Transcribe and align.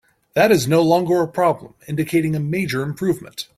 That 0.33 0.51
is 0.51 0.67
no 0.67 0.81
longer 0.81 1.21
a 1.21 1.27
problem, 1.27 1.75
indicating 1.87 2.35
a 2.35 2.39
major 2.39 2.81
improvement. 2.81 3.47